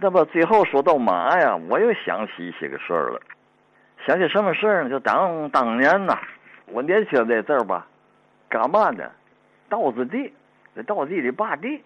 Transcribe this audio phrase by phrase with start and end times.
[0.00, 3.20] 那么最后说到马呀，我又想起一些个事儿了。
[4.06, 4.90] 想起什么事儿呢？
[4.90, 6.16] 就当当年呐，
[6.66, 7.86] 我年轻在这儿吧，
[8.48, 9.10] 干嘛呢？
[9.68, 10.32] 稻子地，
[10.74, 11.82] 在稻地里扒地。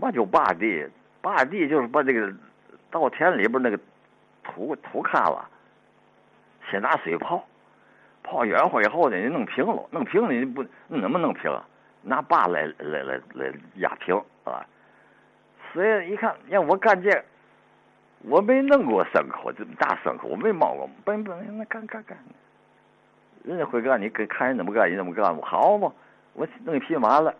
[0.00, 0.88] 嘛就扒地，
[1.20, 2.32] 扒地就是把这个
[2.90, 3.78] 稻田里边那个
[4.42, 5.48] 土土坎了，
[6.70, 7.44] 先拿水泡，
[8.22, 11.52] 泡圆乎以后呢，你弄平了，弄平了你不你怎么弄平？
[12.02, 14.66] 拿把来来来来压平啊！
[15.74, 17.22] 所以一看，让我干这，
[18.22, 22.16] 我没弄过牲口，这么大牲口我没摸过，本本那干干干，
[23.42, 25.92] 人家会干，你跟看人怎么干，你怎么干吧，好嘛，
[26.32, 27.34] 我弄一匹马了，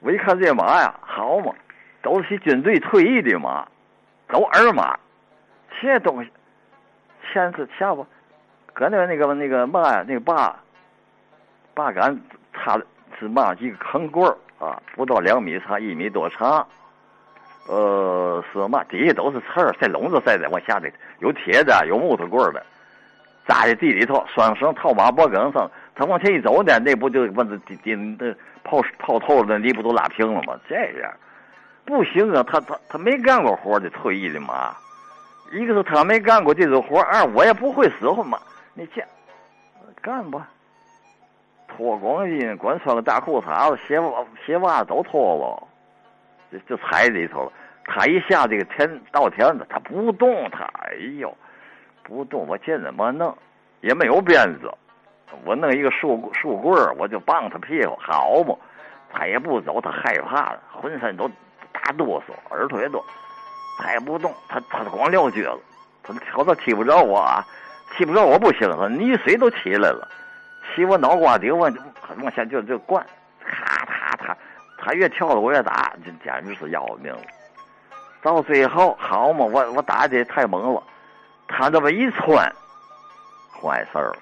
[0.00, 1.54] 我一看这马呀，好嘛。
[2.02, 3.64] 都是军队退役的马，
[4.26, 4.98] 都二马，
[5.80, 6.32] 这东西，
[7.32, 8.04] 前次前不，
[8.72, 10.58] 搁那那个那个嘛呀，那个把，
[11.74, 12.20] 把杆
[12.52, 12.84] 插的
[13.20, 16.66] 是嘛几个坑棍儿啊，不到两米长，一米多长，
[17.68, 22.62] 呃，是嘛底下都是刺儿，在笼子塞的，往下的有铁的，有木头棍的，
[23.46, 30.58] 扎在地里头，双绳套马脖梗上，他往前一走呢，那不就把这地地那泡泡透了，那泥不都拉平了吗？
[30.68, 31.12] 这样。
[31.84, 34.74] 不行啊，他他他没干过活的退役的马，
[35.52, 38.38] 一个是他没干过这种活二我也不会使唤嘛。
[38.74, 39.06] 你见
[40.00, 40.48] 干吧，
[41.68, 45.68] 脱光衣，光穿个大裤衩子，鞋袜鞋袜子都脱了，
[46.52, 47.52] 就就踩里头了。
[47.84, 51.34] 他一下这个田稻田子，他不动，他哎呦
[52.02, 53.36] 不动，我见怎么弄，
[53.80, 54.70] 也没有鞭子，
[55.44, 58.54] 我弄一个树树棍我就棒他屁股，好嘛，
[59.12, 61.30] 他也不走，他害怕了，浑身都。
[61.72, 63.04] 打哆嗦，耳朵也多，
[63.78, 65.58] 他也不动，他他光撂蹶子，
[66.02, 67.44] 他瞅他踢不着我，啊，
[67.96, 70.06] 踢不着我不行，他泥水都起来了，
[70.76, 71.68] 起我脑瓜顶，我
[72.22, 73.04] 往下就就灌，
[74.84, 77.22] 他越跳的我越打，这简直是要命了。
[78.20, 80.82] 到最后，好嘛，我我打的太猛了，
[81.46, 82.50] 他这么一窜，
[83.60, 84.16] 坏事儿了，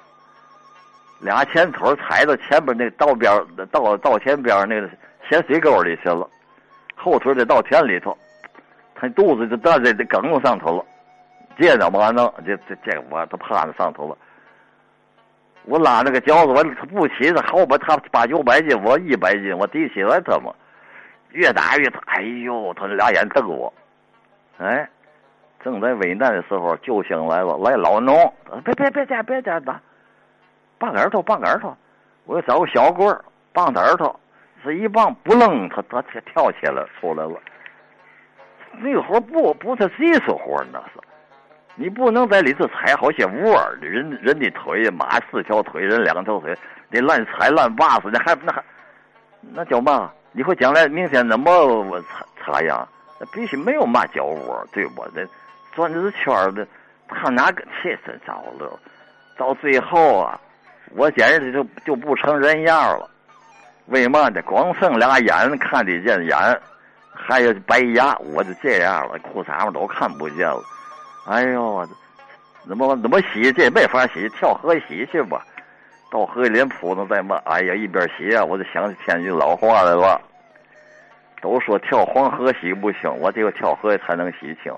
[1.21, 3.33] 俩前腿踩到前边那道边
[3.71, 4.89] 道道前边那个
[5.29, 6.29] 咸水沟里去了。
[6.95, 8.17] 后腿得到田里头，
[8.95, 10.85] 他肚子就到这这梗子上头了，
[11.59, 12.33] 这怎么弄？
[12.45, 14.17] 这这这我他趴在上头了。
[15.65, 20.53] 我拉那个轿子，我他不骑，他后边他八九百斤，我一百斤，我提起来他嘛，
[21.31, 23.73] 越打越他，哎呦，他俩眼瞪我，
[24.59, 24.89] 哎，
[25.63, 28.33] 正在危难的时候，救星来了，来老农，
[28.65, 29.81] 别别别这别这打，
[30.79, 31.77] 棒耳朵棒耳朵，
[32.25, 34.19] 我要找个小棍儿棒耳朵。
[34.63, 37.33] 这一棒不楞，他他跳跳起来出来了。
[38.73, 41.01] 那活不不是技术活，那是
[41.81, 46.55] 你不能在里头踩好些窝儿人人的腿，马四条腿，人两条腿，
[46.91, 48.63] 你乱踩乱把死，你还那还
[49.55, 50.13] 那叫嘛？
[50.33, 52.87] 你会将来明天怎么我擦擦呀？
[53.19, 55.03] 那必须没有嘛脚窝，对不？
[55.15, 55.27] 这
[55.75, 56.69] 转着圈的，
[57.09, 58.79] 他哪个气死着了？
[59.39, 60.39] 到最后啊，
[60.91, 63.09] 我简直就就不成人样了。
[63.87, 64.43] 为嘛呢？
[64.43, 66.61] 光剩俩眼看得见眼，
[67.15, 70.63] 还有白牙，我就这样了，裤衩上都看不见了。
[71.27, 71.87] 哎呦，
[72.67, 73.53] 怎么怎么洗？
[73.53, 75.45] 这也没法洗，跳河洗去吧。
[76.11, 77.37] 到河里扑腾再骂。
[77.45, 80.21] 哎呀，一边洗啊，我就想起天津老话来了。
[81.41, 84.73] 都说跳黄河洗不清，我只有跳河才能洗清。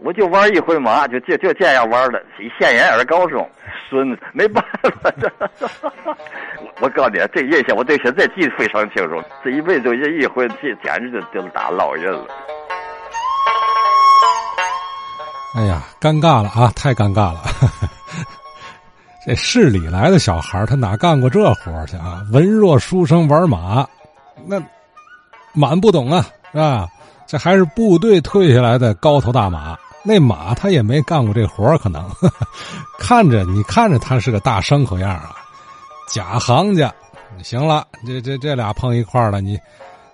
[0.00, 2.22] 我就玩一回马，就就就这样玩的，
[2.56, 3.48] 现眼而高中。
[3.88, 4.62] 孙子没办
[5.02, 5.10] 法，
[6.60, 9.20] 我 我告诉你，这印象我对现在记得非常清楚。
[9.42, 12.26] 这一辈子这一回，这简直就就是打老人了。
[15.54, 17.42] 哎呀，尴尬了啊，太尴尬了！
[19.26, 22.22] 这市里来的小孩他哪干过这活去啊？
[22.32, 23.86] 文弱书生玩马，
[24.46, 24.62] 那
[25.52, 26.88] 满不懂啊，是吧？
[27.26, 29.76] 这还是部队退下来的高头大马。
[30.04, 32.08] 那马他也没干过这活可能
[32.98, 35.34] 看着你看着他是个大牲口样啊，
[36.08, 36.92] 假行家。
[37.42, 39.58] 行了，这这这俩碰一块了，你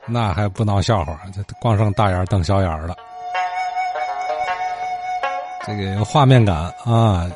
[0.07, 1.19] 那还不闹笑话？
[1.35, 2.97] 这光剩大眼瞪小眼了。
[5.67, 7.31] 这个画面感啊！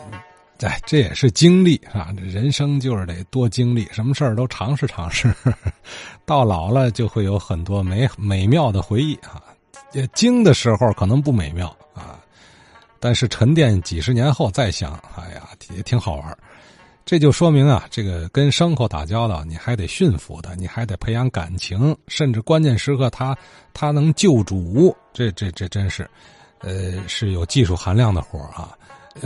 [0.61, 2.13] 哎，这也是经历啊！
[2.17, 5.33] 人生就是得多经历，什么事儿都尝试尝试，
[6.27, 9.43] 到老了就会有很多美美妙的回忆啊。
[10.13, 12.19] 精的时候可能不美妙啊。
[13.01, 16.39] 但是沉淀几十年后再想，哎呀，也挺好玩
[17.07, 23.35] 这就说明啊，这个跟牲口打交道，你还得驯服它，你还得培养感情，甚至关键时刻它
[23.73, 26.11] 它能救主，这这这真是，
[26.61, 28.75] 呃，是有技术含量的活啊。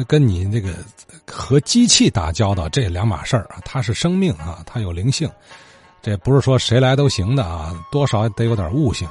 [0.09, 0.75] 跟你这个
[1.27, 5.31] 和机器打交道这两码事儿啊，它是生命啊，它有灵性，
[6.01, 9.07] 这不是说谁来都行的啊，多少得有点悟性。